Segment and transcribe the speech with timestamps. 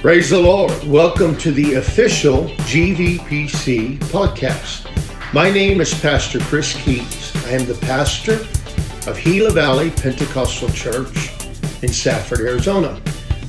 [0.00, 0.70] Praise the Lord.
[0.84, 4.86] Welcome to the official GVPC podcast.
[5.34, 7.34] My name is Pastor Chris Keats.
[7.46, 8.34] I am the pastor
[9.10, 11.32] of Gila Valley Pentecostal Church
[11.82, 13.00] in Safford, Arizona.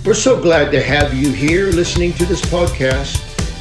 [0.04, 3.20] We're so glad to have you here listening to this podcast.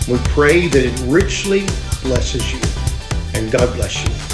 [0.09, 1.66] We pray that it richly
[2.02, 2.61] blesses you
[3.34, 4.27] and God bless you.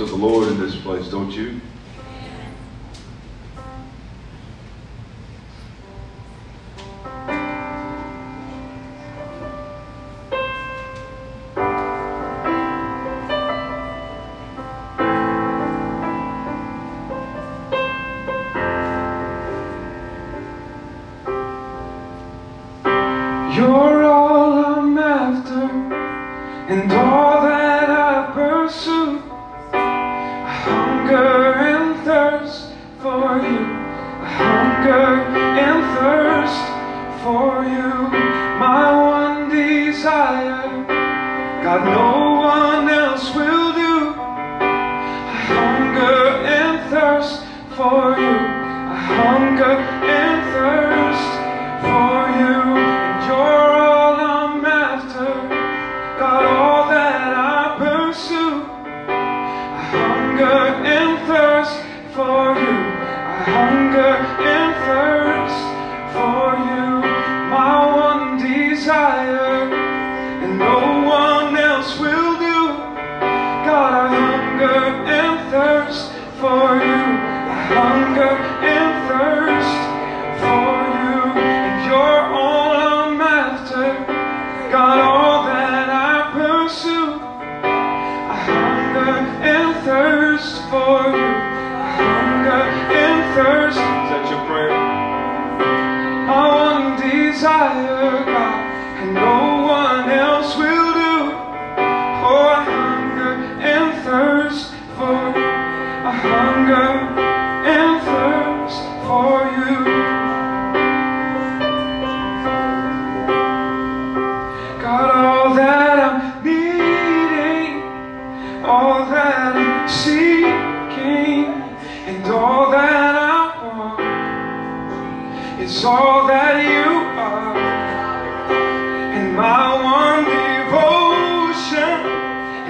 [0.00, 1.60] of the Lord in this place, don't you?
[47.20, 47.44] thirst
[47.76, 48.36] for you.
[48.88, 49.99] I hunger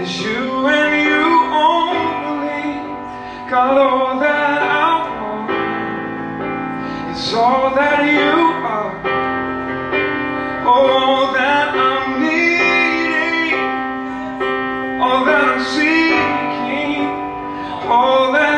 [0.03, 2.73] It's you and you only
[3.51, 5.51] got all that I want.
[7.11, 8.33] It's all that you
[8.75, 8.95] are,
[10.67, 13.61] all that I'm needing,
[15.03, 17.05] all that I'm seeking,
[17.91, 18.50] all that.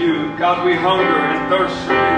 [0.00, 0.36] you.
[0.36, 2.13] God, we hunger and thirst for you.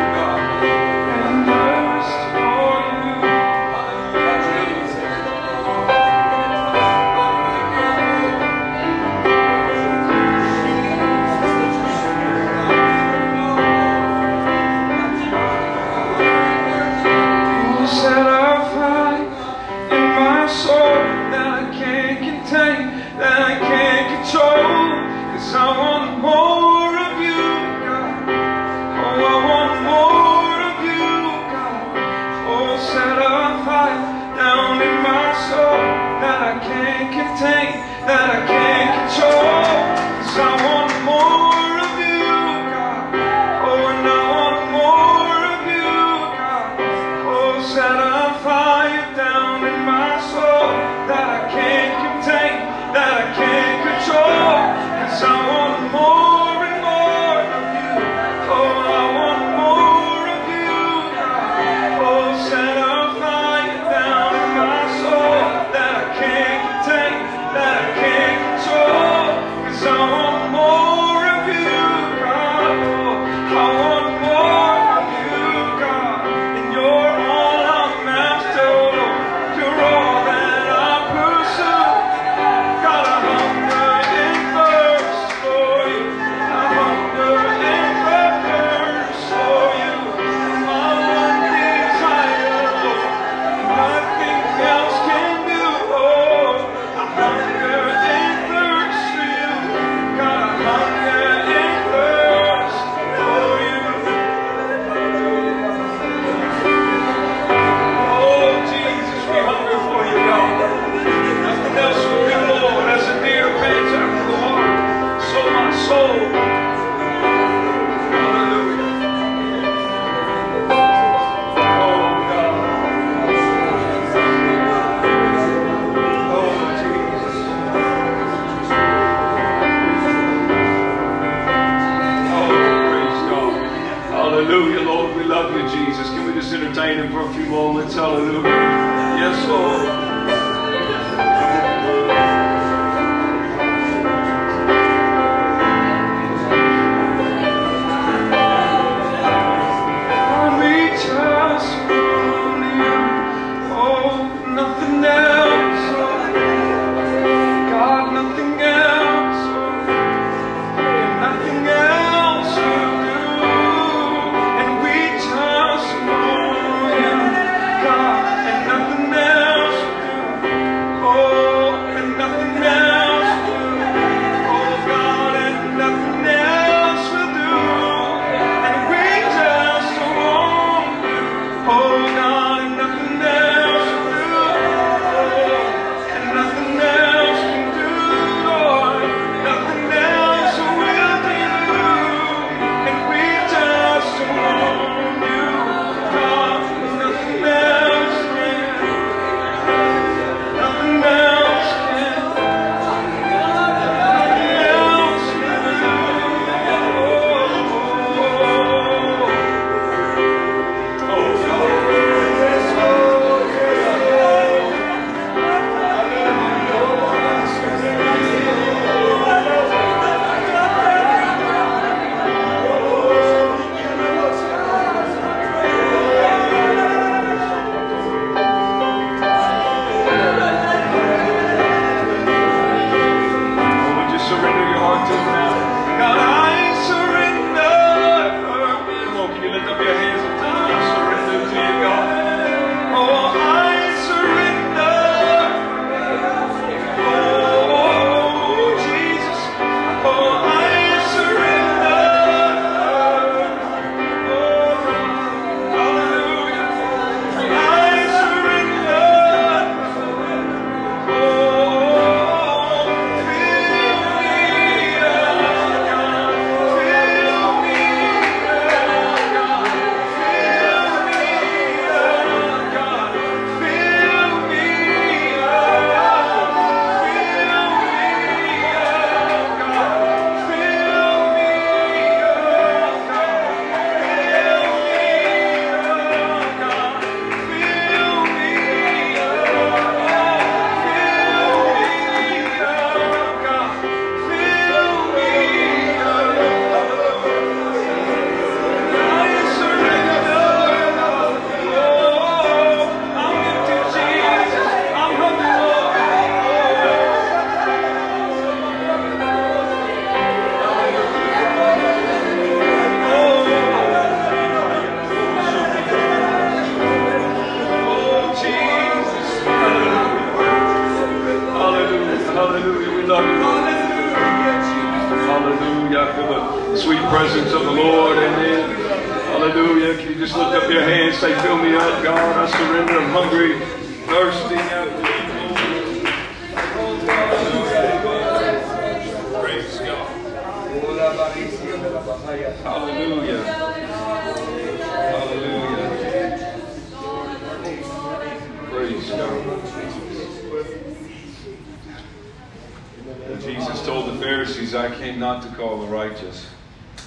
[353.41, 356.47] Jesus told the Pharisees, I came not to call the righteous,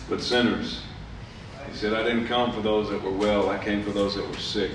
[0.10, 0.82] but sinners.
[1.70, 4.28] He said, I didn't come for those that were well, I came for those that
[4.28, 4.72] were sick.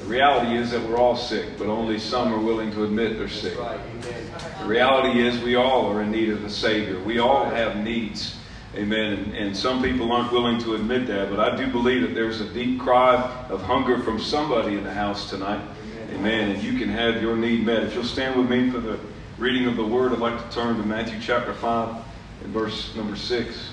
[0.00, 3.28] The reality is that we're all sick, but only some are willing to admit they're
[3.28, 3.56] sick.
[3.56, 7.00] The reality is we all are in need of a Savior.
[7.00, 8.36] We all have needs.
[8.74, 9.12] Amen.
[9.12, 12.40] And, and some people aren't willing to admit that, but I do believe that there's
[12.40, 13.14] a deep cry
[13.48, 15.62] of hunger from somebody in the house tonight.
[16.10, 16.50] Amen.
[16.50, 17.84] And you can have your need met.
[17.84, 18.98] If you'll stand with me for the
[19.42, 21.96] reading of the Word, I'd like to turn to Matthew chapter 5
[22.44, 23.70] and verse number 6.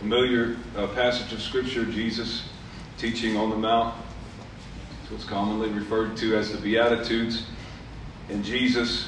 [0.00, 2.48] Familiar uh, passage of Scripture, Jesus
[2.98, 3.94] teaching on the Mount.
[5.04, 7.46] It's what's commonly referred to as the Beatitudes.
[8.28, 9.06] And Jesus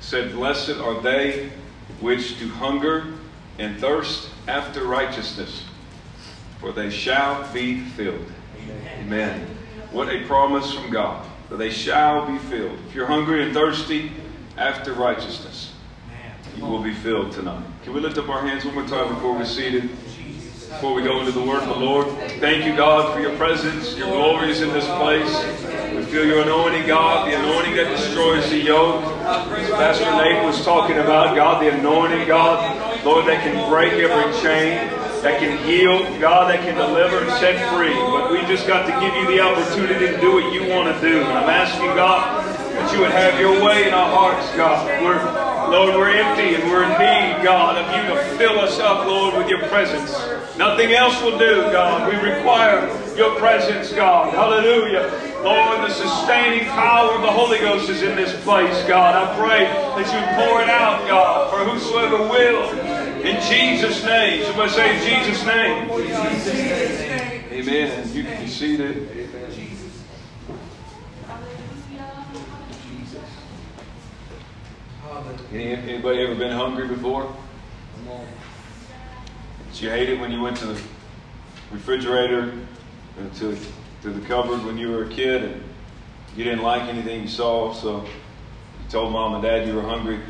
[0.00, 1.50] said, Blessed are they
[2.00, 3.12] which do hunger
[3.58, 5.64] and thirst after righteousness,
[6.64, 8.24] for they shall be filled.
[9.00, 9.46] Amen.
[9.92, 12.78] What a promise from God, for they shall be filled.
[12.88, 14.10] If you're hungry and thirsty
[14.56, 15.74] after righteousness,
[16.56, 17.62] you will be filled tonight.
[17.82, 19.90] Can we lift up our hands one more time before we're seated?
[19.90, 22.08] Before we go into the word of the Lord,
[22.40, 23.94] thank you, God, for your presence.
[23.98, 25.94] Your glory is in this place.
[25.94, 29.04] We feel your anointing, God, the anointing that destroys the yoke.
[29.04, 35.03] Pastor Nate was talking about God, the anointing God, Lord, that can break every chain,
[35.24, 37.96] that can heal, God, that can deliver and set free.
[37.96, 41.00] But we just got to give you the opportunity to do what you want to
[41.00, 41.24] do.
[41.24, 42.44] And I'm asking God
[42.76, 44.84] that you would have your way in our hearts, God.
[45.00, 45.24] We're,
[45.72, 49.34] Lord, we're empty and we're in need, God, of you to fill us up, Lord,
[49.34, 50.12] with your presence.
[50.58, 52.06] Nothing else will do, God.
[52.06, 52.84] We require
[53.16, 54.34] your presence, God.
[54.34, 55.08] Hallelujah.
[55.42, 59.16] Lord, the sustaining power of the Holy Ghost is in this place, God.
[59.16, 62.83] I pray that you pour it out, God, for whosoever will.
[63.24, 64.44] In Jesus' name.
[64.44, 65.90] Somebody say, in Jesus' name.
[67.50, 68.08] Amen.
[68.12, 69.10] You can be seated.
[75.50, 77.34] Any, anybody ever been hungry before?
[79.72, 80.82] Did you hate it when you went to the
[81.72, 82.52] refrigerator
[83.18, 83.56] and to,
[84.02, 85.62] to the cupboard when you were a kid and
[86.36, 88.10] you didn't like anything you saw, so you
[88.90, 90.20] told mom and dad you were hungry.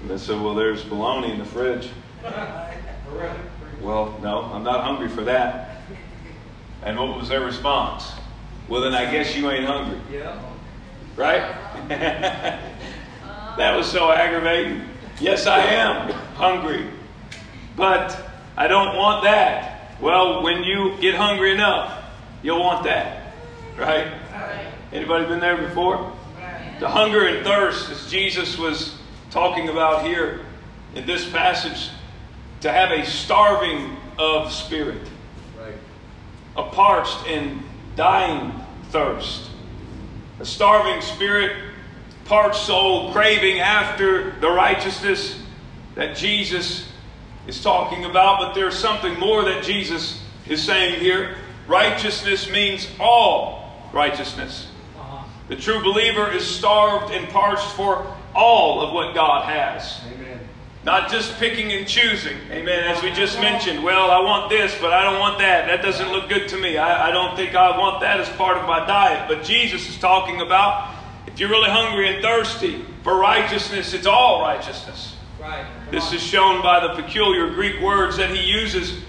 [0.00, 1.88] And they said, Well, there's bologna in the fridge.
[3.80, 5.76] Well, no, I'm not hungry for that.
[6.82, 8.12] And what was their response?
[8.68, 10.00] Well, then I guess you ain't hungry.
[10.10, 10.40] Yeah.
[11.16, 11.54] Right?
[11.88, 14.82] that was so aggravating.
[15.20, 16.86] Yes, I am hungry,
[17.76, 18.18] but
[18.56, 19.92] I don't want that.
[20.00, 22.04] Well, when you get hungry enough,
[22.42, 23.34] you'll want that.
[23.78, 24.12] Right?
[24.92, 26.12] Anybody been there before?
[26.80, 28.96] The hunger and thirst, as Jesus was
[29.30, 30.40] talking about here
[30.94, 31.90] in this passage,
[32.64, 35.06] to have a starving of spirit,
[35.60, 35.74] Right.
[36.56, 37.62] a parched and
[37.94, 38.54] dying
[38.88, 39.50] thirst,
[40.40, 41.54] a starving spirit,
[42.24, 45.38] parched soul, craving after the righteousness
[45.94, 46.90] that Jesus
[47.46, 48.38] is talking about.
[48.38, 51.36] But there's something more that Jesus is saying here.
[51.68, 54.68] Righteousness means all righteousness.
[54.98, 55.22] Uh-huh.
[55.48, 60.00] The true believer is starved and parched for all of what God has.
[60.06, 60.23] Amen.
[60.84, 62.36] Not just picking and choosing.
[62.50, 62.84] Amen.
[62.84, 65.66] As we just mentioned, well, I want this, but I don't want that.
[65.66, 66.76] That doesn't look good to me.
[66.76, 69.26] I, I don't think I want that as part of my diet.
[69.26, 70.94] But Jesus is talking about
[71.26, 75.16] if you're really hungry and thirsty for righteousness, it's all righteousness.
[75.40, 75.66] Right.
[75.90, 79.00] This is shown by the peculiar Greek words that he uses.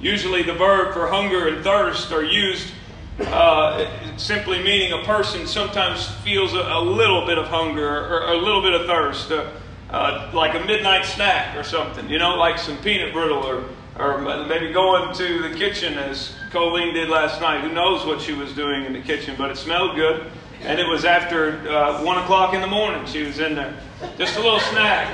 [0.00, 2.72] Usually, the verb for hunger and thirst are used
[3.20, 3.86] uh,
[4.16, 8.36] simply meaning a person sometimes feels a, a little bit of hunger or, or a
[8.36, 9.50] little bit of thirst, uh,
[9.94, 13.64] uh, like a midnight snack or something, you know, like some peanut brittle or,
[13.96, 17.60] or maybe going to the kitchen as Colleen did last night.
[17.60, 20.32] Who knows what she was doing in the kitchen, but it smelled good.
[20.62, 23.78] And it was after uh, 1 o'clock in the morning she was in there.
[24.18, 25.06] Just a little snack.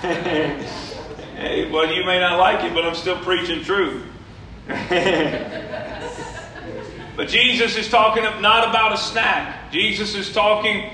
[1.36, 4.02] hey, well, you may not like it, but I'm still preaching truth.
[7.16, 9.72] But Jesus is talking not about a snack.
[9.72, 10.90] Jesus is talking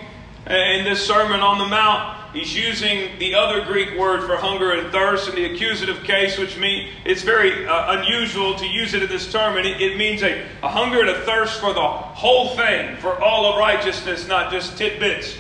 [0.47, 2.19] in this Sermon on the Mount.
[2.33, 6.57] He's using the other Greek word for hunger and thirst in the accusative case, which
[6.57, 9.59] means it's very uh, unusual to use it in this term.
[9.59, 13.23] And it, it means a, a hunger and a thirst for the whole thing, for
[13.23, 15.37] all of righteousness, not just tidbits.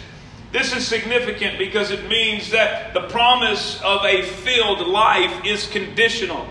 [0.52, 6.46] This is significant because it means that the promise of a filled life is conditional.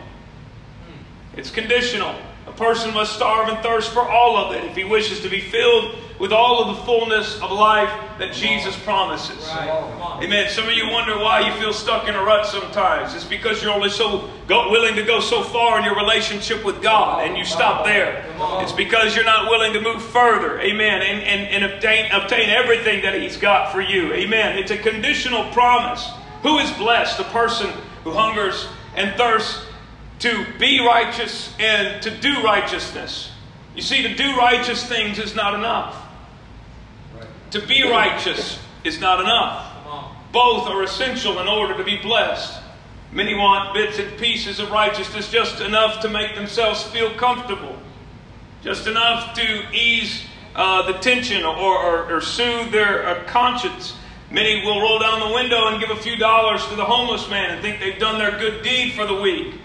[1.38, 2.16] It's conditional.
[2.62, 5.96] Person must starve and thirst for all of it if he wishes to be filled
[6.20, 7.90] with all of the fullness of life
[8.20, 9.44] that Jesus promises.
[9.48, 10.22] Right.
[10.22, 10.48] Amen.
[10.48, 13.16] Some of you wonder why you feel stuck in a rut sometimes.
[13.16, 16.84] It's because you're only so go, willing to go so far in your relationship with
[16.84, 18.24] God and you stop there.
[18.62, 20.60] It's because you're not willing to move further.
[20.60, 21.02] Amen.
[21.02, 24.14] And, and, and obtain, obtain everything that He's got for you.
[24.14, 24.60] Amen.
[24.60, 26.08] It's a conditional promise.
[26.44, 27.18] Who is blessed?
[27.18, 27.72] The person
[28.04, 29.66] who hungers and thirsts
[30.22, 33.32] to be righteous and to do righteousness.
[33.76, 35.96] You see, to do righteous things is not enough.
[37.16, 37.28] Right.
[37.52, 39.68] To be righteous is not enough.
[40.32, 42.62] Both are essential in order to be blessed.
[43.12, 47.78] Many want bits and pieces of righteousness just enough to make themselves feel comfortable,
[48.64, 50.24] just enough to ease
[50.56, 53.96] uh, the tension or, or, or soothe their uh, conscience.
[54.30, 57.52] Many will roll down the window and give a few dollars to the homeless man
[57.52, 59.56] and think they've done their good deed for the week.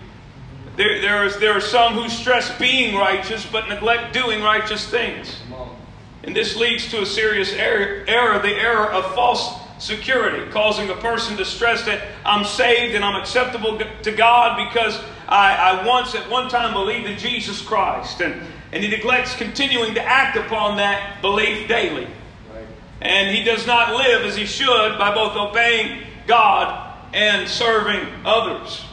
[0.76, 5.34] There, there, is, there are some who stress being righteous but neglect doing righteous things.
[6.22, 10.96] And this leads to a serious error, error, the error of false security, causing a
[10.96, 16.14] person to stress that I'm saved and I'm acceptable to God because I, I once
[16.14, 18.20] at one time believed in Jesus Christ.
[18.20, 18.42] And,
[18.72, 22.04] and he neglects continuing to act upon that belief daily.
[22.52, 22.66] Right.
[23.00, 28.85] And he does not live as he should by both obeying God and serving others.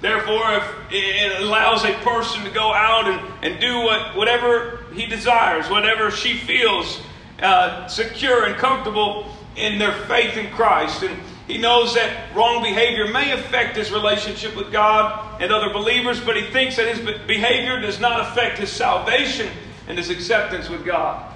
[0.00, 5.06] Therefore, if it allows a person to go out and, and do what, whatever he
[5.06, 7.00] desires, whatever she feels
[7.40, 9.26] uh, secure and comfortable
[9.56, 11.02] in their faith in Christ.
[11.02, 16.20] And he knows that wrong behavior may affect his relationship with God and other believers,
[16.20, 19.48] but he thinks that his behavior does not affect his salvation
[19.88, 21.32] and his acceptance with God.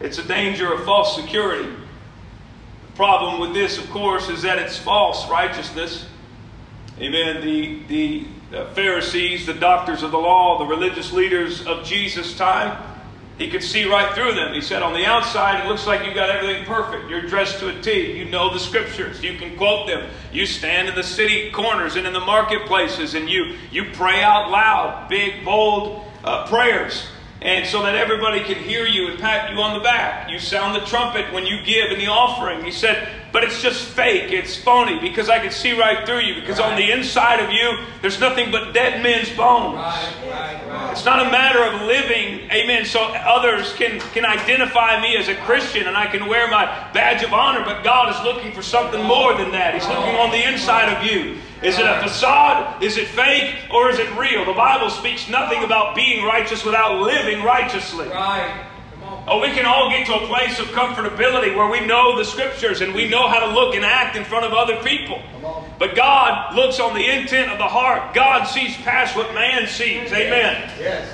[0.00, 1.68] It's a danger of false security.
[1.68, 6.06] The problem with this, of course, is that it's false righteousness.
[7.00, 7.40] Amen.
[7.40, 8.26] The, the
[8.74, 12.76] Pharisees, the doctors of the law, the religious leaders of Jesus' time,
[13.38, 14.52] he could see right through them.
[14.52, 17.08] He said, On the outside, it looks like you got everything perfect.
[17.08, 18.18] You're dressed to a T.
[18.18, 19.22] You know the scriptures.
[19.22, 20.10] You can quote them.
[20.30, 24.50] You stand in the city corners and in the marketplaces and you, you pray out
[24.50, 27.06] loud, big, bold uh, prayers.
[27.40, 30.28] And so that everybody can hear you and pat you on the back.
[30.28, 32.62] You sound the trumpet when you give in the offering.
[32.62, 34.32] He said, but it's just fake.
[34.32, 36.40] It's phony because I can see right through you.
[36.40, 36.72] Because right.
[36.72, 39.76] on the inside of you, there's nothing but dead men's bones.
[39.76, 45.16] Right, right, it's not a matter of living, amen, so others can, can identify me
[45.16, 47.64] as a Christian and I can wear my badge of honor.
[47.64, 49.74] But God is looking for something more than that.
[49.74, 51.38] He's looking on the inside of you.
[51.62, 52.82] Is it a facade?
[52.82, 53.54] Is it fake?
[53.70, 54.44] Or is it real?
[54.46, 58.08] The Bible speaks nothing about being righteous without living righteously.
[58.08, 58.66] Right.
[59.26, 62.80] Oh, we can all get to a place of comfortability where we know the scriptures
[62.80, 65.20] and we know how to look and act in front of other people.
[65.78, 68.14] But God looks on the intent of the heart.
[68.14, 70.12] God sees past what man sees.
[70.12, 70.70] Amen.
[70.78, 71.08] Yes.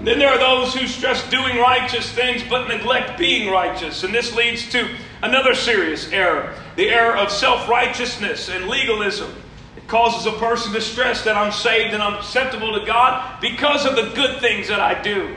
[0.00, 4.04] Then there are those who stress doing righteous things but neglect being righteous.
[4.04, 4.88] And this leads to
[5.22, 9.34] another serious error the error of self righteousness and legalism.
[9.76, 13.84] It causes a person to stress that I'm saved and I'm acceptable to God because
[13.84, 15.34] of the good things that I do.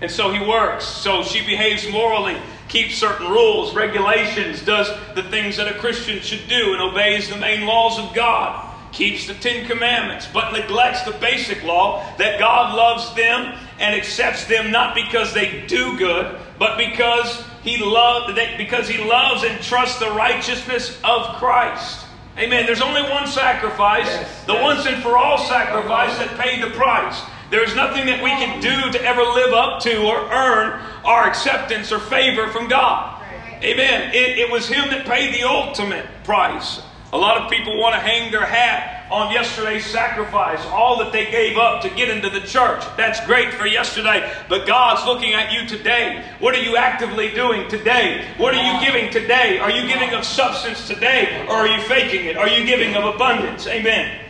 [0.00, 0.84] And so he works.
[0.84, 2.36] So she behaves morally,
[2.68, 7.36] keeps certain rules, regulations, does the things that a Christian should do, and obeys the
[7.36, 8.66] main laws of God.
[8.92, 14.46] Keeps the Ten Commandments, but neglects the basic law that God loves them and accepts
[14.46, 19.98] them not because they do good, but because he loved because he loves and trusts
[19.98, 22.06] the righteousness of Christ.
[22.38, 22.64] Amen.
[22.64, 24.62] There's only one sacrifice, yes, the yes.
[24.62, 27.20] once and for all sacrifice that paid the price.
[27.50, 31.90] There's nothing that we can do to ever live up to or earn our acceptance
[31.90, 33.22] or favor from God.
[33.62, 34.14] Amen.
[34.14, 36.80] It, it was Him that paid the ultimate price.
[37.12, 41.28] A lot of people want to hang their hat on yesterday's sacrifice, all that they
[41.28, 42.84] gave up to get into the church.
[42.96, 46.24] That's great for yesterday, but God's looking at you today.
[46.38, 48.24] What are you actively doing today?
[48.36, 49.58] What are you giving today?
[49.58, 52.36] Are you giving of substance today, or are you faking it?
[52.36, 53.66] Are you giving of abundance?
[53.66, 54.24] Amen.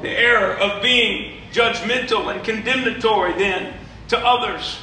[0.00, 3.74] The error of being judgmental and condemnatory then
[4.08, 4.78] to others.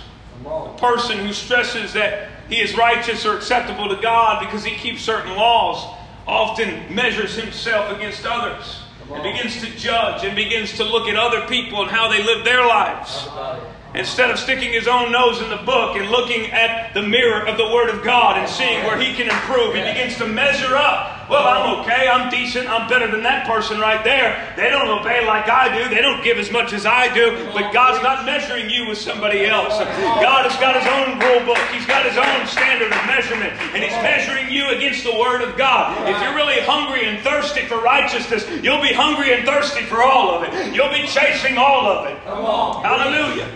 [0.45, 5.01] A person who stresses that he is righteous or acceptable to God because he keeps
[5.01, 8.79] certain laws often measures himself against others
[9.11, 12.45] and begins to judge and begins to look at other people and how they live
[12.45, 13.27] their lives.
[13.95, 17.57] Instead of sticking his own nose in the book and looking at the mirror of
[17.57, 21.18] the Word of God and seeing where he can improve, he begins to measure up
[21.29, 22.07] well, I'm okay.
[22.07, 22.67] I'm decent.
[22.67, 24.53] I'm better than that person right there.
[24.57, 25.87] They don't obey like I do.
[25.93, 27.49] They don't give as much as I do.
[27.53, 29.77] But God's not measuring you with somebody else.
[29.77, 31.61] God has got His own rule book.
[31.71, 33.53] He's got His own standard of measurement.
[33.77, 35.93] And He's measuring you against the Word of God.
[36.09, 40.33] If you're really hungry and thirsty for righteousness, you'll be hungry and thirsty for all
[40.33, 40.73] of it.
[40.73, 42.17] You'll be chasing all of it.
[42.83, 43.49] Hallelujah.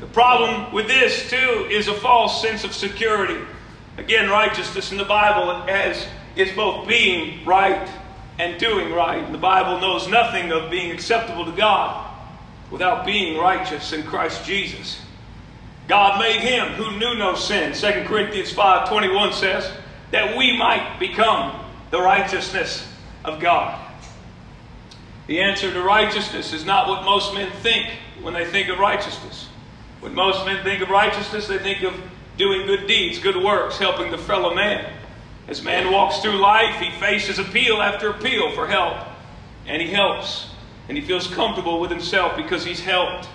[0.00, 3.38] The problem with this, too, is a false sense of security.
[3.98, 7.88] Again, righteousness in the Bible has is both being right
[8.38, 9.30] and doing right.
[9.30, 12.10] The Bible knows nothing of being acceptable to God
[12.70, 15.00] without being righteous in Christ Jesus.
[15.86, 17.74] God made him who knew no sin.
[17.74, 19.70] 2 Corinthians 5:21 says
[20.10, 21.52] that we might become
[21.90, 22.86] the righteousness
[23.24, 23.78] of God.
[25.26, 27.86] The answer to righteousness is not what most men think
[28.22, 29.48] when they think of righteousness.
[30.00, 31.94] When most men think of righteousness, they think of
[32.36, 34.84] doing good deeds, good works, helping the fellow man.
[35.46, 38.96] As man walks through life, he faces appeal after appeal for help.
[39.66, 40.48] And he helps.
[40.88, 43.28] And he feels comfortable with himself because he's helped.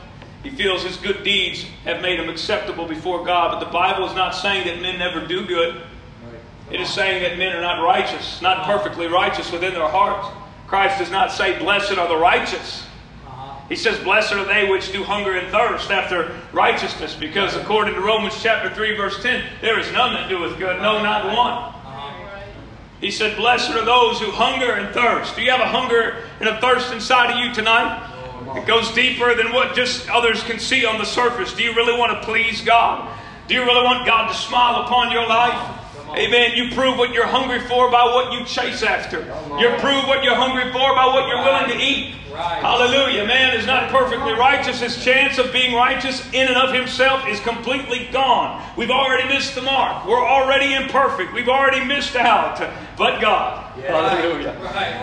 [0.43, 3.52] He feels his good deeds have made him acceptable before God.
[3.52, 5.82] But the Bible is not saying that men never do good.
[6.72, 10.28] It is saying that men are not righteous, not perfectly righteous within their hearts.
[10.67, 12.86] Christ does not say, Blessed are the righteous.
[13.26, 13.60] Uh-huh.
[13.67, 18.02] He says, Blessed are they which do hunger and thirst after righteousness, because according to
[18.02, 21.74] Romans chapter 3, verse 10, there is none that doeth good, no, not one.
[23.02, 25.36] He said, Blessed are those who hunger and thirst.
[25.36, 28.06] Do you have a hunger and a thirst inside of you tonight?
[28.56, 31.54] It goes deeper than what just others can see on the surface.
[31.54, 33.16] Do you really want to please God?
[33.48, 35.79] Do you really want God to smile upon your life?
[36.15, 36.52] Amen.
[36.56, 39.19] You prove what you're hungry for by what you chase after.
[39.60, 42.15] You prove what you're hungry for by what you're willing to eat.
[42.39, 43.26] Hallelujah.
[43.26, 44.80] Man is not perfectly righteous.
[44.80, 48.63] His chance of being righteous in and of himself is completely gone.
[48.78, 50.06] We've already missed the mark.
[50.06, 51.34] We're already imperfect.
[51.34, 52.60] We've already missed out.
[52.98, 53.65] But God.
[53.82, 54.56] Hallelujah.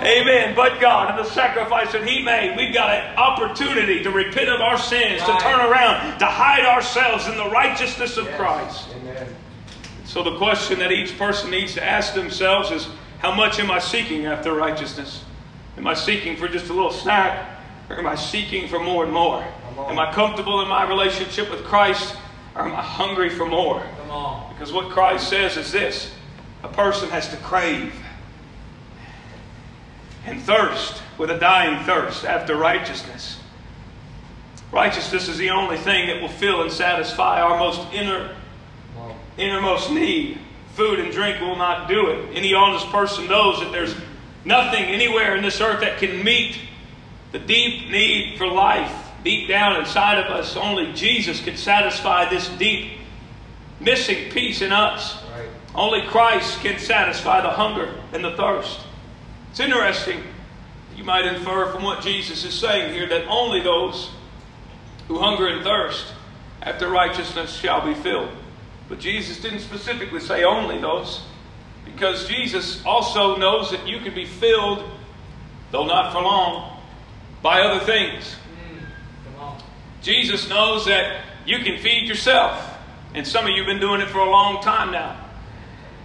[0.03, 0.55] Amen.
[0.55, 4.61] But God and the sacrifice that He made, we've got an opportunity to repent of
[4.61, 8.89] our sins, to turn around, to hide ourselves in the righteousness of Christ.
[8.97, 9.35] Amen.
[10.07, 12.89] So the question that each person needs to ask themselves is
[13.19, 15.25] how much am I seeking after righteousness?
[15.77, 17.59] Am I seeking for just a little snack?
[17.91, 19.45] Or am I seeking for more and more?
[19.79, 22.17] Am I comfortable in my relationship with Christ?
[22.55, 23.83] Or am I hungry for more?
[24.55, 26.13] Because what Christ says is this
[26.63, 27.93] a person has to crave
[30.25, 33.41] and thirst with a dying thirst after righteousness.
[34.73, 38.36] Righteousness is the only thing that will fill and satisfy our most inner.
[39.37, 40.39] Innermost need.
[40.75, 42.37] Food and drink will not do it.
[42.37, 43.95] Any honest person knows that there's
[44.45, 46.59] nothing anywhere in this earth that can meet
[47.33, 48.93] the deep need for life
[49.25, 50.57] deep down inside of us.
[50.57, 52.93] Only Jesus can satisfy this deep
[53.81, 55.21] missing piece in us.
[55.35, 55.49] Right.
[55.75, 58.81] Only Christ can satisfy the hunger and the thirst.
[59.51, 60.23] It's interesting.
[60.97, 64.11] You might infer from what Jesus is saying here that only those
[65.09, 66.07] who hunger and thirst
[66.63, 68.31] after righteousness shall be filled.
[68.89, 71.23] But Jesus didn't specifically say only those,
[71.85, 74.85] because Jesus also knows that you can be filled,
[75.71, 76.81] though not for long,
[77.43, 78.37] by other things.
[80.03, 82.75] Jesus knows that you can feed yourself.
[83.15, 85.17] And some of you have been doing it for a long time now.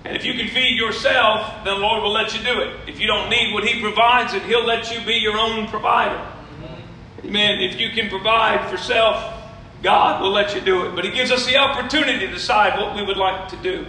[0.05, 2.89] And if you can feed yourself, then the Lord will let you do it.
[2.89, 6.19] If you don't need what He provides, then He'll let you be your own provider.
[7.23, 7.61] Amen.
[7.61, 9.40] If you can provide for self,
[9.81, 10.95] God will let you do it.
[10.95, 13.85] But He gives us the opportunity to decide what we would like to do.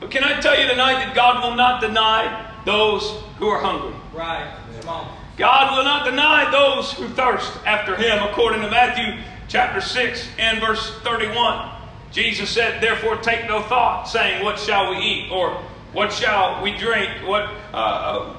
[0.00, 3.94] But can I tell you tonight that God will not deny those who are hungry?
[4.14, 4.56] Right.
[4.80, 5.16] Come on.
[5.36, 10.60] God will not deny those who thirst after him, according to Matthew chapter 6 and
[10.60, 11.70] verse 31.
[12.12, 15.30] Jesus said, Therefore take no thought, saying, What shall we eat?
[15.30, 17.10] Or what shall we drink?
[17.24, 18.34] What, uh,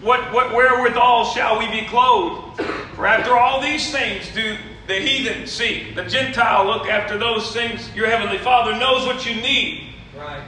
[0.00, 2.60] what, what, wherewithal shall we be clothed?
[2.94, 4.56] For after all these things do
[4.86, 5.94] the heathen seek.
[5.94, 7.88] The Gentile look after those things.
[7.94, 9.94] Your heavenly Father knows what you need.
[10.16, 10.42] Right.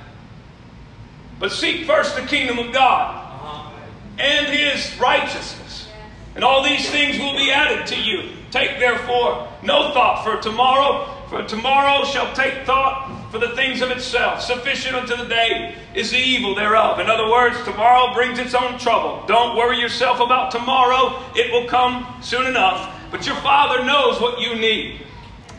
[1.38, 3.70] But seek first the kingdom of God Uh-huh.
[4.18, 5.88] and his righteousness.
[6.34, 8.30] And all these things will be added to you.
[8.50, 13.90] Take therefore no thought for tomorrow, for tomorrow shall take thought for the things of
[13.90, 14.40] itself.
[14.42, 17.00] Sufficient unto the day is the evil thereof.
[17.00, 19.24] In other words, tomorrow brings its own trouble.
[19.26, 22.92] Don't worry yourself about tomorrow, it will come soon enough.
[23.16, 25.00] But your Father knows what you need.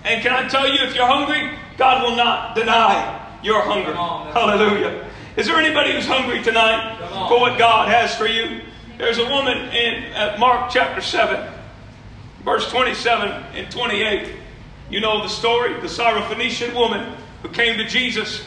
[0.03, 3.95] And can I tell you, if you're hungry, God will not deny your hunger.
[3.95, 5.09] On, Hallelujah.
[5.37, 8.61] Is there anybody who's hungry tonight for what God has for you?
[8.99, 11.51] There's a woman in uh, Mark chapter 7,
[12.43, 14.35] verse 27 and 28.
[14.91, 18.43] You know the story the Syrophoenician woman who came to Jesus,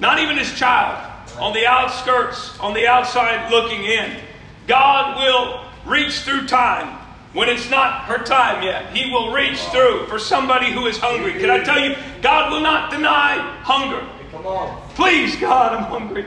[0.00, 0.98] not even his child,
[1.38, 4.18] on the outskirts, on the outside looking in.
[4.66, 6.98] God will reach through time
[7.34, 8.96] when it's not her time yet.
[8.96, 11.32] He will reach through for somebody who is hungry.
[11.32, 14.06] Can I tell you, God will not deny hunger.
[14.30, 14.88] Come on.
[14.90, 16.26] Please, God, I'm hungry.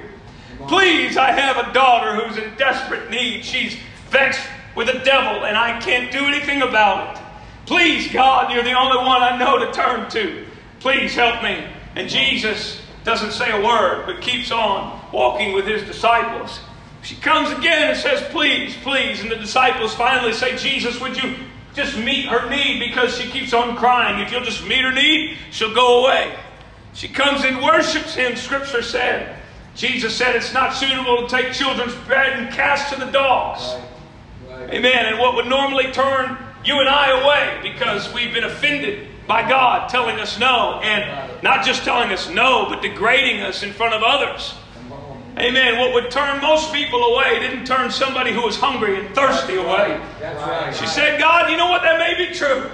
[0.68, 3.44] Please, I have a daughter who's in desperate need.
[3.44, 3.78] She's
[4.10, 7.24] vexed with the devil, and I can't do anything about it.
[7.66, 10.46] Please, God, you're the only one I know to turn to.
[10.80, 11.66] Please help me.
[11.96, 16.60] And Jesus doesn't say a word, but keeps on walking with his disciples.
[17.08, 19.22] She comes again and says, Please, please.
[19.22, 21.38] And the disciples finally say, Jesus, would you
[21.74, 24.20] just meet her need because she keeps on crying?
[24.20, 26.38] If you'll just meet her need, she'll go away.
[26.94, 29.38] She comes and worships him, Scripture said.
[29.74, 33.62] Jesus said it's not suitable to take children's bread and cast to the dogs.
[34.50, 34.60] Right.
[34.60, 34.74] Right.
[34.74, 35.06] Amen.
[35.06, 39.88] And what would normally turn you and I away because we've been offended by God
[39.88, 40.82] telling us no.
[40.84, 44.56] And not just telling us no, but degrading us in front of others.
[45.40, 45.78] Amen.
[45.78, 50.02] What would turn most people away didn't turn somebody who was hungry and thirsty away.
[50.20, 50.76] That's right.
[50.76, 51.84] She said, God, you know what?
[51.84, 52.70] That may be true.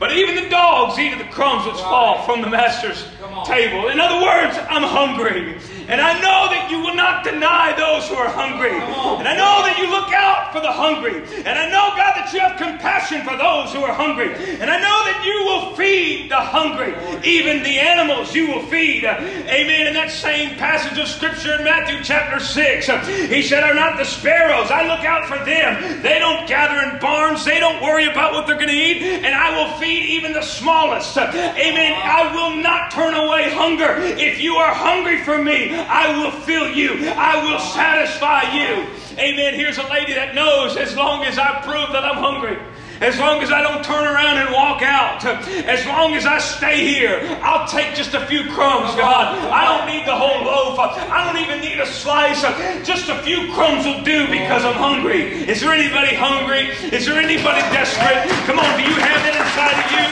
[0.00, 3.04] But even the dogs eat of the crumbs which fall from the master's
[3.44, 3.88] table.
[3.88, 5.60] In other words, I'm hungry.
[5.92, 8.72] And I know that you will not deny those who are hungry.
[8.72, 11.20] And I know that you look out for the hungry.
[11.44, 14.32] And I know, God, that you have compassion for those who are hungry.
[14.32, 16.96] And I know that you will feed the hungry.
[17.26, 19.04] Even the animals you will feed.
[19.04, 19.86] Amen.
[19.86, 22.86] In that same passage of Scripture in Matthew chapter 6,
[23.28, 24.70] he said, Are not the sparrows?
[24.70, 26.00] I look out for them.
[26.00, 27.44] They don't gather in barns.
[27.44, 29.02] They don't worry about what they're going to eat.
[29.02, 31.16] And I will feed even the smallest.
[31.16, 32.00] Amen.
[32.02, 33.96] I will not turn away hunger.
[33.98, 38.86] If you are hungry for me, I will fill you, I will satisfy you.
[39.18, 39.54] Amen.
[39.54, 42.58] Here's a lady that knows as long as I prove that I'm hungry.
[43.00, 46.84] As long as I don't turn around and walk out, as long as I stay
[46.84, 49.40] here, I'll take just a few crumbs, God.
[49.48, 50.78] I don't need the whole loaf.
[50.78, 52.42] I don't even need a slice.
[52.84, 55.48] Just a few crumbs will do because I'm hungry.
[55.48, 56.76] Is there anybody hungry?
[56.92, 58.28] Is there anybody desperate?
[58.44, 60.06] Come on, do you have that inside of you?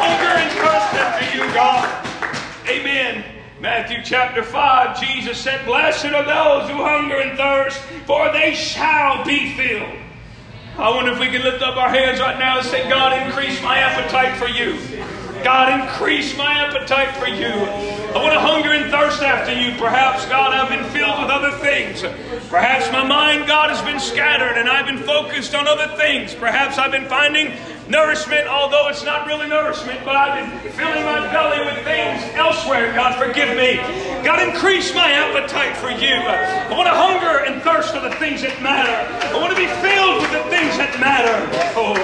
[0.00, 1.84] Hunger and thirst after you, God.
[2.72, 3.22] Amen.
[3.60, 9.22] Matthew chapter 5, Jesus said, Blessed are those who hunger and thirst, for they shall
[9.26, 10.03] be filled.
[10.76, 13.62] I wonder if we can lift up our hands right now and say, God, increase
[13.62, 14.76] my appetite for you.
[15.44, 18.03] God, increase my appetite for you.
[18.14, 19.74] I want to hunger and thirst after you.
[19.74, 21.98] Perhaps, God, I've been filled with other things.
[22.46, 26.32] Perhaps my mind, God, has been scattered and I've been focused on other things.
[26.32, 27.50] Perhaps I've been finding
[27.90, 32.94] nourishment, although it's not really nourishment, but I've been filling my belly with things elsewhere.
[32.94, 33.82] God, forgive me.
[34.22, 36.14] God, increase my appetite for you.
[36.14, 38.94] I want to hunger and thirst for the things that matter.
[39.34, 41.34] I want to be filled with the things that matter.
[41.74, 41.98] Oh.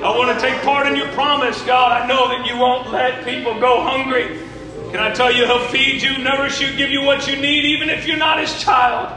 [0.00, 2.00] I want to take part in your promise, God.
[2.00, 4.47] I know that you won't let people go hungry.
[4.90, 7.90] Can I tell you, He'll feed you, nourish you, give you what you need, even
[7.90, 9.12] if you're not His child.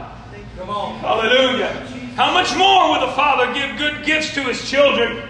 [0.58, 0.98] Come on.
[0.98, 1.72] Hallelujah.
[2.14, 5.22] How much more will the Father give good gifts to His children?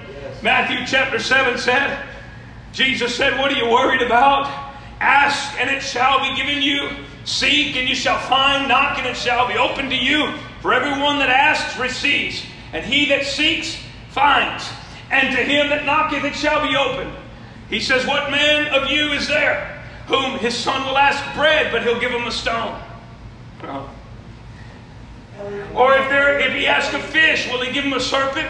[0.42, 2.04] Matthew chapter 7 said,
[2.72, 4.46] Jesus said, What are you worried about?
[5.00, 6.88] Ask and it shall be given you.
[7.24, 8.68] Seek and you shall find.
[8.68, 10.32] Knock and it shall be opened to you.
[10.60, 13.76] For everyone that asks receives, and he that seeks
[14.10, 14.68] finds
[15.10, 17.12] and to him that knocketh it shall be opened.
[17.68, 21.82] He says, What man of you is there whom his son will ask bread, but
[21.82, 22.80] he'll give him a stone?
[25.74, 28.48] Or if there if he asks a fish, will he give him a serpent?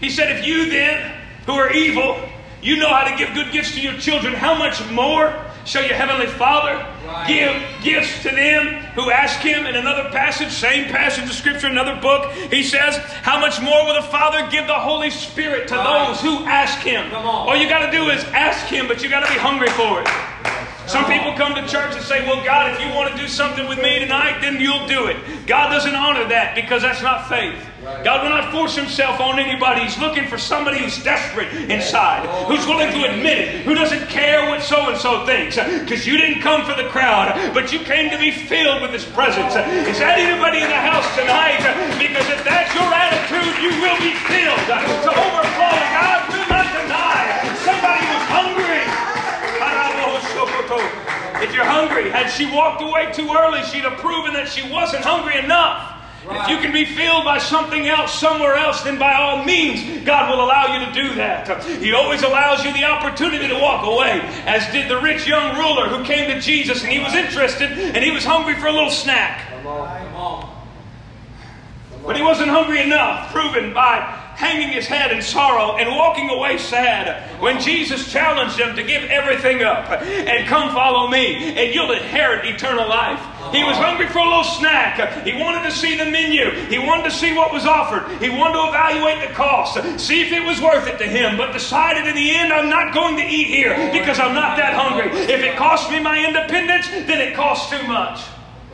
[0.00, 1.14] He said, If you then,
[1.46, 2.18] who are evil,
[2.62, 5.34] you know how to give good gifts to your children, how much more
[5.68, 6.84] shall your heavenly Father
[7.26, 9.66] give gifts to them who ask him?
[9.66, 13.94] In another passage, same passage of Scripture, another book, he says, How much more will
[13.94, 17.12] the Father give the Holy Spirit to those who ask him?
[17.48, 20.00] All you got to do is ask him, but you got to be hungry for
[20.00, 20.08] it.
[20.88, 23.68] Some people come to church and say, Well, God, if you want to do something
[23.68, 25.16] with me tonight, then you'll do it.
[25.46, 27.60] God doesn't honor that because that's not faith.
[28.04, 29.82] God will not force himself on anybody.
[29.82, 34.48] He's looking for somebody who's desperate inside, who's willing to admit it, who doesn't care
[34.48, 35.56] what so and so thinks.
[35.56, 39.04] Because you didn't come for the crowd, but you came to be filled with his
[39.04, 39.52] presence.
[39.88, 41.60] Is that anybody in the house tonight?
[42.00, 45.76] Because if that's your attitude, you will be filled to overflow.
[45.92, 46.27] God
[52.18, 55.94] had she walked away too early, she'd have proven that she wasn't hungry enough.
[56.30, 60.30] If you can be filled by something else somewhere else, then by all means, God
[60.30, 61.64] will allow you to do that.
[61.64, 65.88] He always allows you the opportunity to walk away, as did the rich young ruler
[65.88, 68.90] who came to Jesus and he was interested and he was hungry for a little
[68.90, 69.48] snack.
[69.50, 70.06] Come on.
[70.06, 70.54] Come on.
[72.04, 74.00] But he wasn't hungry enough, proven by
[74.38, 79.02] hanging his head in sorrow and walking away sad when Jesus challenged him to give
[79.10, 83.18] everything up and come follow me and you'll inherit eternal life.
[83.50, 85.26] He was hungry for a little snack.
[85.26, 86.52] He wanted to see the menu.
[86.70, 88.06] He wanted to see what was offered.
[88.22, 91.52] He wanted to evaluate the cost, see if it was worth it to him, but
[91.52, 95.10] decided in the end, I'm not going to eat here because I'm not that hungry.
[95.18, 98.22] If it costs me my independence, then it costs too much.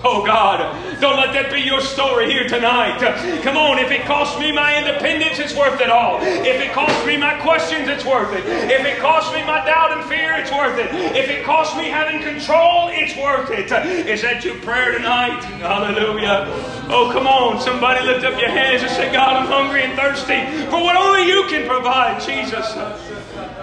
[0.07, 0.61] Oh God,
[1.01, 3.01] don't let that be your story here tonight.
[3.41, 6.21] Come on, if it costs me my independence, it's worth it all.
[6.21, 8.45] If it costs me my questions, it's worth it.
[8.45, 10.93] If it costs me my doubt and fear, it's worth it.
[11.17, 13.73] If it costs me having control, it's worth it.
[14.07, 15.43] Is that your prayer tonight?
[15.65, 16.53] Hallelujah.
[16.93, 20.45] Oh, come on, somebody lift up your hands and say, God, I'm hungry and thirsty
[20.69, 22.77] for what only you can provide, Jesus.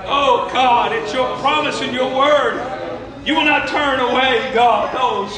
[0.10, 2.58] Oh God, it's your promise and your word.
[3.28, 5.38] You will not turn away, God, those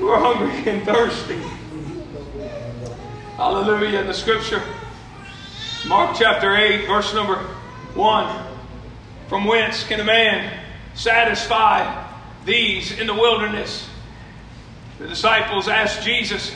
[0.00, 1.38] who are hungry and thirsty.
[3.36, 4.00] Hallelujah.
[4.00, 4.62] In the scripture,
[5.86, 7.36] Mark chapter 8, verse number
[7.94, 8.46] 1.
[9.28, 10.58] From whence can a man
[10.94, 12.08] satisfy
[12.46, 13.90] these in the wilderness?
[14.98, 16.50] The disciples asked Jesus,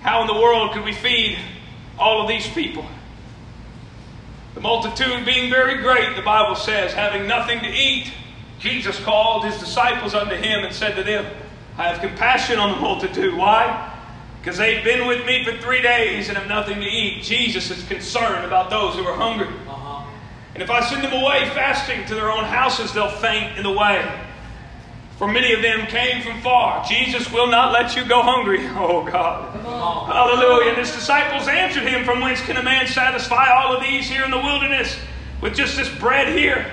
[0.00, 1.38] How in the world could we feed
[2.00, 2.84] all of these people?
[4.56, 8.12] The multitude being very great, the Bible says, having nothing to eat,
[8.58, 11.26] Jesus called his disciples unto him and said to them,
[11.78, 13.34] I have compassion on the multitude.
[13.34, 13.90] Why?
[14.40, 17.22] Because they've been with me for three days and have nothing to eat.
[17.22, 19.48] Jesus is concerned about those who are hungry.
[19.68, 20.06] Uh-huh.
[20.54, 23.72] And if I send them away fasting to their own houses, they'll faint in the
[23.72, 24.08] way.
[25.20, 26.82] For many of them came from far.
[26.86, 28.66] Jesus will not let you go hungry.
[28.74, 29.54] Oh, God.
[30.06, 30.70] Hallelujah.
[30.70, 34.24] And his disciples answered him, From whence can a man satisfy all of these here
[34.24, 34.96] in the wilderness
[35.42, 36.72] with just this bread here?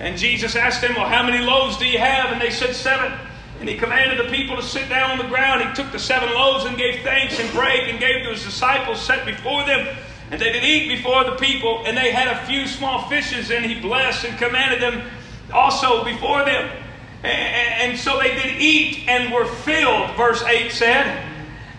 [0.00, 2.32] And Jesus asked them, Well, how many loaves do you have?
[2.32, 3.12] And they said, Seven.
[3.60, 5.66] And he commanded the people to sit down on the ground.
[5.66, 9.00] He took the seven loaves and gave thanks and prayed and gave to his disciples,
[9.00, 9.96] set before them.
[10.30, 11.84] And they did eat before the people.
[11.86, 15.02] And they had a few small fishes, and he blessed and commanded them
[15.52, 16.70] also before them.
[17.22, 21.24] And, and so they did eat and were filled, verse 8 said.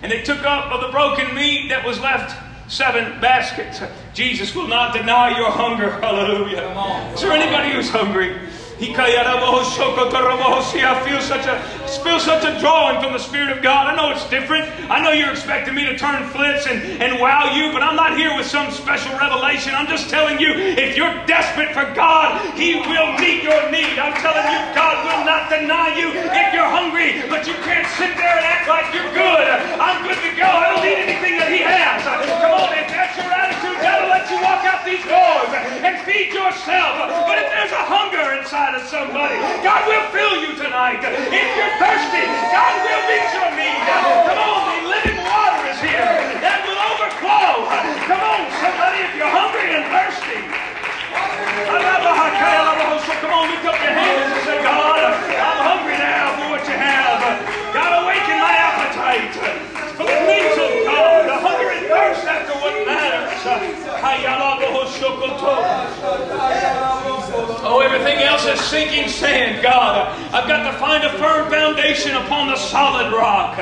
[0.01, 2.35] And they took up of the broken meat that was left
[2.71, 3.81] seven baskets.
[4.13, 5.91] Jesus will not deny your hunger.
[6.01, 7.13] Hallelujah.
[7.13, 8.37] Is there anybody who's hungry?
[10.83, 11.57] I feel such a
[12.03, 13.87] feel such a drawing from the Spirit of God.
[13.87, 14.69] I know it's different.
[14.89, 18.15] I know you're expecting me to turn flips and, and wow you, but I'm not
[18.15, 19.73] here with some special revelation.
[19.73, 23.97] I'm just telling you, if you're desperate for God, He will meet your need.
[23.97, 28.13] I'm telling you, God will not deny you if you're hungry, but you can't sit
[28.15, 29.45] there and act like you're good.
[29.81, 30.47] I'm good to go.
[30.47, 32.05] I don't need anything that He has.
[32.05, 35.49] Come on, if your attitude, will let you walk out these doors
[35.81, 37.09] and feed yourself.
[37.25, 39.37] But if there's a hunger inside, inside of somebody.
[39.61, 41.03] God will fill you tonight.
[41.03, 43.79] If you're thirsty, God will meet your need.
[43.85, 46.07] Come on, the living water is here.
[46.41, 47.69] That will overflow.
[48.07, 50.41] Come on, somebody, if you're hungry and thirsty.
[53.21, 56.77] Come on, lift up your hands and say, God, I'm hungry now for what you
[56.81, 57.19] have.
[57.77, 59.37] God, awaken my appetite
[59.93, 63.36] for the things of God, the hunger and thirst after what matters.
[67.63, 70.07] Oh, everything else is sinking sand, God.
[70.33, 73.57] I've got to find a firm foundation upon the solid rock.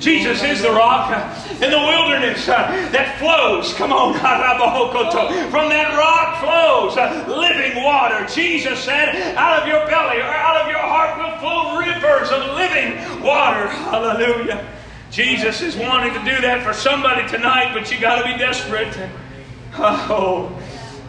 [0.00, 1.10] Jesus is the rock
[1.52, 3.72] in the wilderness uh, that flows.
[3.74, 4.12] Come on,
[5.50, 8.26] from that rock flows uh, living water.
[8.26, 12.54] Jesus said, out of your belly or out of your heart will flow rivers of
[12.56, 13.68] living water.
[13.68, 14.66] Hallelujah.
[15.10, 18.94] Jesus is wanting to do that for somebody tonight, but you got to be desperate.
[19.78, 20.50] Oh,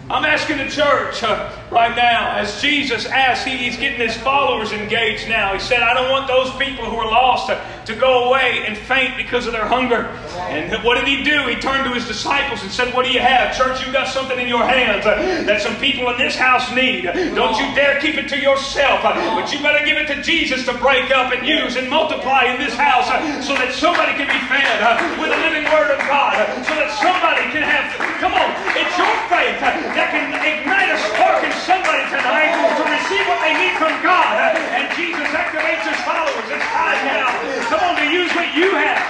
[0.10, 4.72] I'm asking the church uh, right now, as Jesus asked, he, he's getting his followers
[4.72, 5.52] engaged now.
[5.54, 7.60] He said, I don't want those people who are lost to,
[7.92, 10.08] to go away and faint because of their hunger.
[10.48, 11.44] And what did he do?
[11.52, 13.52] He turned to his disciples and said, What do you have?
[13.52, 17.04] Church, you've got something in your hands uh, that some people in this house need.
[17.36, 20.64] Don't you dare keep it to yourself, uh, but you better give it to Jesus
[20.72, 24.32] to break up and use and multiply in this house uh, so that somebody can
[24.32, 27.92] be fed uh, with the living word of God, uh, so that somebody can have,
[28.24, 33.26] come on, it's your faith that can ignite a spark in somebody tonight to receive
[33.26, 34.54] what they need from God.
[34.78, 36.46] And Jesus activates his followers.
[36.54, 37.34] It's time now.
[37.74, 39.02] Come on, to use what you have.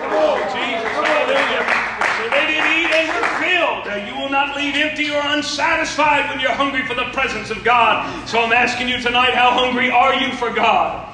[0.00, 0.88] Come on, Jesus.
[0.88, 1.62] Hallelujah.
[2.16, 3.84] So they did eat and were filled.
[4.08, 8.08] You will not leave empty or unsatisfied when you're hungry for the presence of God.
[8.26, 11.13] So I'm asking you tonight, how hungry are you for God?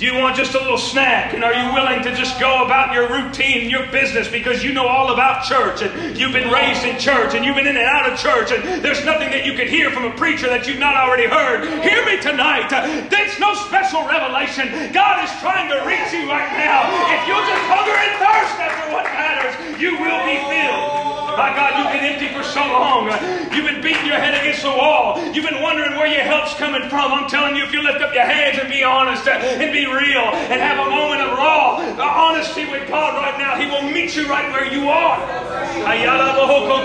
[0.00, 1.34] Do you want just a little snack?
[1.34, 4.86] And are you willing to just go about your routine, your business, because you know
[4.86, 8.10] all about church and you've been raised in church and you've been in and out
[8.10, 10.96] of church and there's nothing that you could hear from a preacher that you've not
[10.96, 11.68] already heard?
[11.84, 12.72] Hear me tonight.
[13.12, 14.72] There's no special revelation.
[14.96, 16.88] God is trying to reach you right now.
[17.12, 21.09] If you'll just hunger and thirst after what matters, you will be filled.
[21.40, 23.08] My God, you've been empty for so long.
[23.56, 25.16] You've been beating your head against the wall.
[25.32, 27.16] You've been wondering where your help's coming from.
[27.16, 29.88] I'm telling you, if you lift up your hands and be honest uh, and be
[29.88, 33.88] real and have a moment of raw uh, honesty with God right now, He will
[33.88, 35.16] meet you right where you are.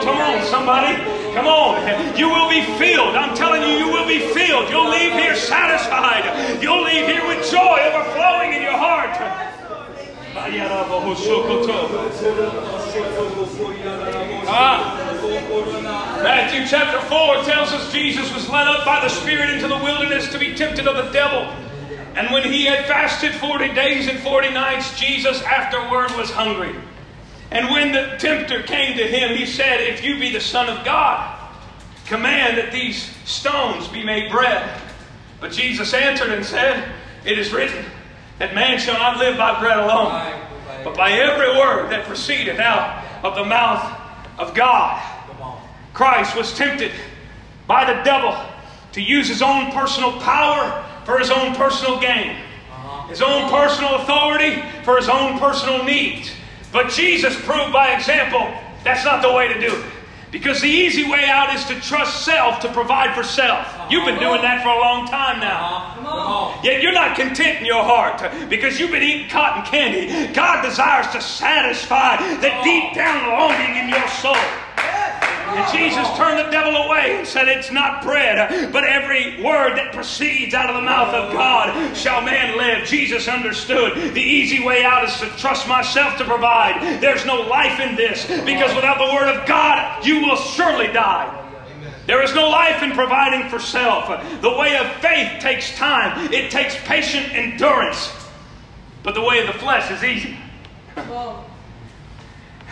[0.07, 1.03] Come on, somebody.
[1.35, 2.15] Come on.
[2.15, 3.19] You will be filled.
[3.19, 4.69] I'm telling you, you will be filled.
[4.71, 6.63] You'll leave here satisfied.
[6.63, 9.19] You'll leave here with joy overflowing in your heart.
[14.47, 16.19] Ah.
[16.21, 20.29] Matthew chapter 4 tells us Jesus was led up by the Spirit into the wilderness
[20.33, 21.43] to be tempted of the devil.
[22.15, 26.75] And when he had fasted 40 days and 40 nights, Jesus afterward was hungry.
[27.51, 30.83] And when the tempter came to him, he said, If you be the Son of
[30.83, 31.33] God,
[32.07, 34.81] command that these stones be made bread.
[35.39, 37.85] But Jesus answered and said, It is written
[38.39, 40.11] that man shall not live by bread alone,
[40.83, 43.99] but by every word that proceedeth out of the mouth
[44.37, 45.01] of God.
[45.93, 46.91] Christ was tempted
[47.67, 48.35] by the devil
[48.91, 52.35] to use his own personal power for his own personal gain,
[53.07, 56.31] his own personal authority for his own personal needs.
[56.71, 59.85] But Jesus proved by example that's not the way to do it.
[60.35, 63.65] Because the easy way out is to trust self to provide for self.
[63.89, 66.59] You've been doing that for a long time now.
[66.61, 70.33] Yet you're not content in your heart because you've been eating cotton candy.
[70.33, 74.35] God desires to satisfy the deep down longing in your soul.
[75.55, 79.93] And Jesus turned the devil away and said, It's not bread, but every word that
[79.93, 82.85] proceeds out of the mouth of God shall man live.
[82.85, 87.01] Jesus understood the easy way out is to trust myself to provide.
[87.01, 91.41] There's no life in this because without the word of God, you will surely die.
[92.05, 94.07] There is no life in providing for self.
[94.41, 98.13] The way of faith takes time, it takes patient endurance.
[99.03, 100.37] But the way of the flesh is easy.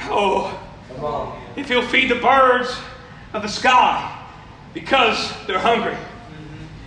[0.10, 0.60] Oh,
[1.56, 2.76] if he'll feed the birds
[3.34, 4.26] of the sky
[4.74, 5.96] because they're hungry.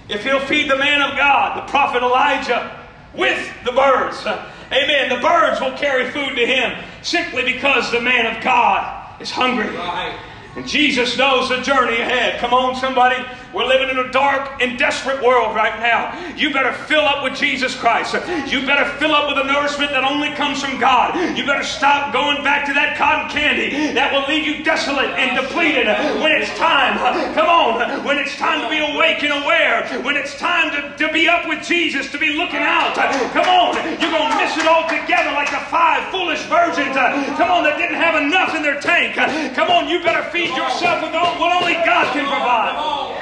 [0.09, 5.21] If he'll feed the man of God, the prophet Elijah, with the birds, amen, the
[5.21, 9.69] birds will carry food to him simply because the man of God is hungry.
[9.69, 10.19] Right.
[10.57, 12.39] And Jesus knows the journey ahead.
[12.41, 13.17] Come on, somebody.
[13.57, 16.13] We're living in a dark and desperate world right now.
[16.37, 18.13] You better fill up with Jesus Christ.
[18.53, 21.17] You better fill up with the nourishment that only comes from God.
[21.33, 25.41] You better stop going back to that cotton candy that will leave you desolate and
[25.41, 25.89] depleted
[26.21, 27.01] when it's time.
[27.33, 28.05] Come on.
[28.05, 29.89] When it's time to be awake and aware.
[30.05, 32.93] When it's time to, to be up with Jesus, to be looking out.
[33.33, 33.73] Come on.
[33.97, 36.93] You're going to miss it all together like the five foolish virgins.
[37.41, 39.17] Come on, that didn't have enough in their tank.
[39.57, 43.17] Come on, you better feed yourself with all, what only God can provide.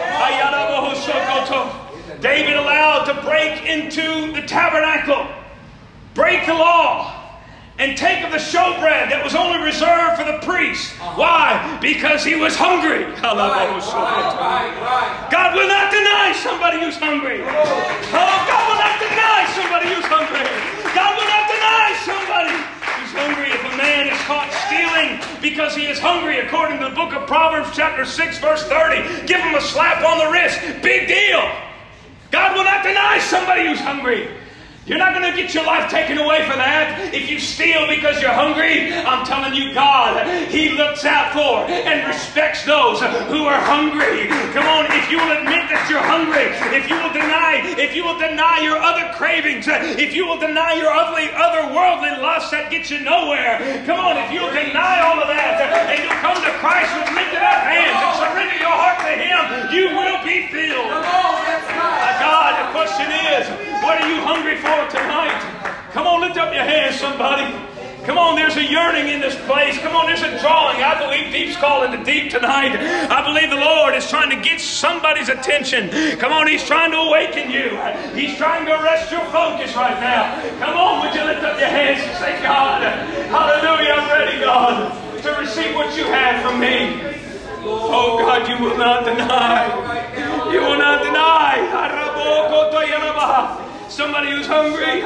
[2.21, 5.27] David allowed to break into the tabernacle,
[6.15, 7.25] break the law,
[7.79, 10.95] and take of the showbread that was only reserved for the priest.
[10.97, 11.19] Uh-huh.
[11.19, 11.79] Why?
[11.83, 13.05] Because he was hungry.
[15.29, 17.43] God will not deny somebody who's hungry.
[17.43, 17.51] Oh.
[17.51, 20.49] oh, God will not deny somebody who's hungry.
[20.95, 22.74] God will not deny somebody
[23.15, 23.51] hungry.
[23.51, 27.27] If a man is caught stealing because he is hungry, according to the book of
[27.27, 30.61] Proverbs, chapter 6, verse 30, give him a slap on the wrist.
[30.83, 31.43] Big deal.
[32.31, 34.29] God will not deny somebody who's hungry.
[34.85, 37.09] You're not going to get your life taken away for that.
[37.17, 42.05] If you steal because you're hungry, I'm telling you, God, He looks out for and
[42.05, 43.01] respects those
[43.33, 44.29] who are hungry.
[44.53, 48.05] Come on, if you will admit that you're hungry, if you will deny, if you
[48.05, 49.65] will deny your other cravings,
[49.97, 53.57] if you will deny your ugly, other worldly lusts that get you nowhere,
[53.89, 57.41] come on, if you'll deny all of that and you'll come to Christ with lifted
[57.41, 59.41] up hands and surrender your heart to Him,
[59.73, 60.93] you will be filled.
[62.21, 63.49] God, the question is,
[63.85, 65.37] what are you hungry for tonight?
[65.93, 67.45] Come on, lift up your hands, somebody.
[68.09, 69.79] Come on, there's a yearning in this place.
[69.79, 70.81] Come on, there's a drawing.
[70.81, 72.77] I believe deep's calling to deep tonight.
[72.77, 75.89] I believe the Lord is trying to get somebody's attention.
[76.19, 77.77] Come on, He's trying to awaken you.
[78.17, 80.37] He's trying to arrest your focus right now.
[80.61, 82.83] Come on, would you lift up your hands and say, God,
[83.29, 87.01] hallelujah, I'm ready, God, to receive what you have from me.
[87.65, 90.53] Oh God, you will not deny.
[90.53, 91.25] You will not deny.
[93.89, 95.03] Somebody who's hungry.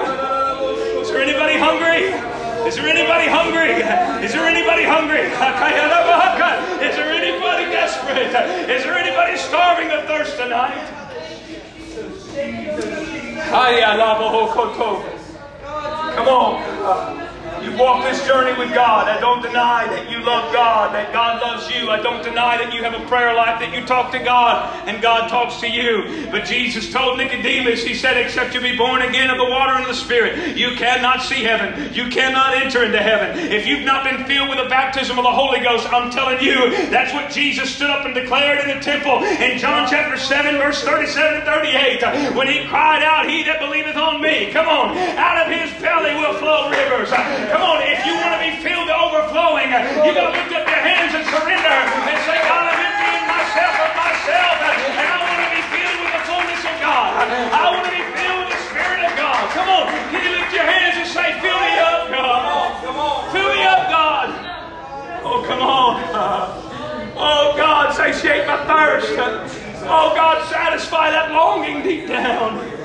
[1.00, 2.12] Is there anybody hungry?
[2.66, 3.72] Is there anybody hungry?
[4.24, 5.30] Is there anybody hungry?
[6.86, 8.32] Is there anybody desperate?
[8.70, 10.86] Is there anybody starving of thirst tonight?
[16.14, 17.27] Come on.
[17.68, 19.08] You walk this journey with God.
[19.08, 21.90] I don't deny that you love God, that God loves you.
[21.90, 25.02] I don't deny that you have a prayer life, that you talk to God and
[25.02, 26.28] God talks to you.
[26.30, 29.84] But Jesus told Nicodemus, He said, Except you be born again of the water and
[29.84, 31.92] the Spirit, you cannot see heaven.
[31.92, 33.38] You cannot enter into heaven.
[33.38, 36.88] If you've not been filled with the baptism of the Holy Ghost, I'm telling you,
[36.88, 40.82] that's what Jesus stood up and declared in the temple in John chapter 7, verse
[40.82, 42.34] 37 and 38.
[42.34, 46.14] When He cried out, He that believeth on me, come on, out of His belly
[46.14, 47.10] will flow rivers.
[47.10, 50.64] Come on, if you want to be filled to overflowing, you got to lift up
[50.66, 55.40] your hands and surrender and say, God, I'm emptying myself of myself, and I want
[55.46, 57.10] to be filled with the fullness of God.
[57.28, 59.42] I want to be filled with the Spirit of God.
[59.54, 62.42] Come on, can you lift your hands and say, Fill me up, God.
[62.82, 63.32] Come.
[63.32, 64.28] Fill me up, God.
[65.24, 66.02] Oh, come on.
[67.20, 69.12] Oh, God, satiate my thirst.
[69.90, 72.77] Oh, God, satisfy that longing deep down.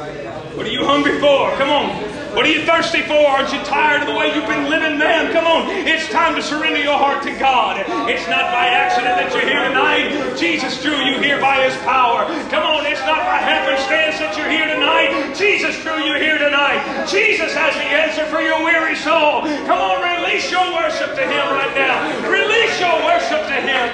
[0.53, 1.49] What are you hungry for?
[1.57, 1.89] Come on.
[2.37, 3.17] What are you thirsty for?
[3.17, 5.33] Aren't you tired of the way you've been living, man?
[5.33, 5.65] Come on.
[5.69, 7.81] It's time to surrender your heart to God.
[8.05, 10.13] It's not by accident that you're here tonight.
[10.37, 12.29] Jesus drew you here by His power.
[12.53, 12.85] Come on.
[12.85, 15.33] It's not by happenstance that you're here tonight.
[15.33, 16.85] Jesus drew you here tonight.
[17.09, 19.49] Jesus has the answer for your weary soul.
[19.65, 20.05] Come on.
[20.05, 21.97] Release your worship to Him right now.
[22.29, 23.89] Release your worship to Him.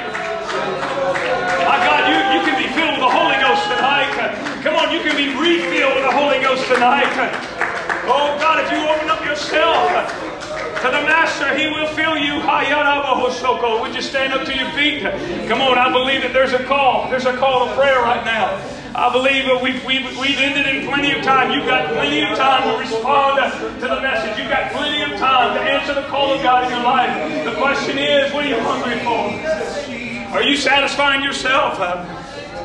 [1.63, 4.48] My God, you, you can be filled with the Holy Ghost tonight.
[4.63, 7.07] Come on, you can be refilled with the Holy Ghost tonight.
[8.03, 9.87] Oh God, if you open up yourself
[10.83, 12.43] to the Master, He will fill you.
[13.81, 15.03] Would you stand up to your feet?
[15.47, 17.09] Come on, I believe that there's a call.
[17.09, 18.59] There's a call to prayer right now.
[18.93, 21.51] I believe that we've, we've, we've ended in plenty of time.
[21.51, 23.39] You've got plenty of time to respond
[23.79, 24.37] to the message.
[24.37, 27.45] You've got plenty of time to answer the call of God in your life.
[27.45, 30.35] The question is, what are you hungry for?
[30.35, 31.79] Are you satisfying yourself?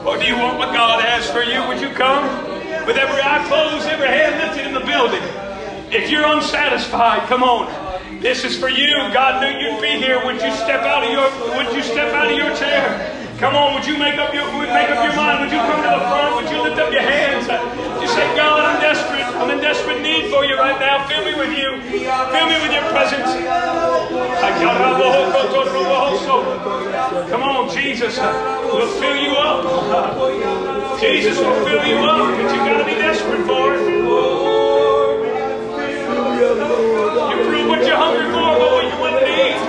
[0.07, 1.67] Or do you want what God has for you?
[1.69, 2.25] Would you come?
[2.87, 5.23] With every eye closed, every hand lifted in the building.
[5.91, 7.73] If you're unsatisfied, come on.
[8.21, 8.95] This is for you.
[9.13, 10.25] God knew you'd be here.
[10.25, 13.75] Would you step out of your would you step out of your chair Come on,
[13.75, 15.43] would you make up your make up your mind?
[15.43, 16.37] Would you come to the front?
[16.39, 17.51] Would you lift up your hands?
[18.01, 19.14] You say, God, I'm desperate.
[19.45, 21.07] I'm in desperate need for you right now.
[21.07, 21.77] Fill me with you.
[21.85, 23.29] Fill me with your presence.
[27.29, 30.99] Come on, Jesus We'll fill you up.
[30.99, 33.81] Jesus will fill you up, but you've gotta be desperate for it.
[37.29, 39.61] You prove what you're hungry for by what you want to eat.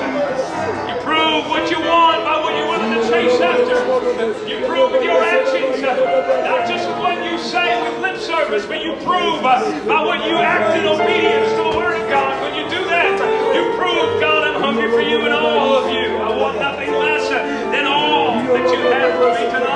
[0.88, 2.74] You prove what you want by what you're willing
[3.24, 4.47] to after.
[4.47, 5.95] You prove with your actions, uh,
[6.43, 10.28] not just with what you say with lip service, but you prove uh, by what
[10.28, 12.41] you act in obedience to the Word of God.
[12.43, 13.16] When you do that,
[13.55, 16.18] you prove, God, I'm hungry for you and all of you.
[16.18, 17.39] I want nothing less uh,
[17.72, 19.76] than all that you have for me tonight.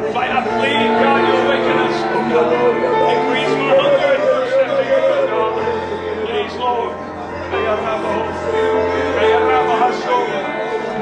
[0.00, 0.46] by that
[1.04, 1.96] God, you're waking us.
[3.12, 5.52] Increase my hunger and thirst after you, God.
[6.24, 6.92] Please, Lord.
[7.52, 7.76] Kaya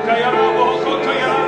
[0.06, 0.30] Kaya
[1.06, 1.39] Kaya